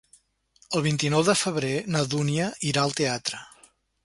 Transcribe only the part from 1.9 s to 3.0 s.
na Dúnia irà al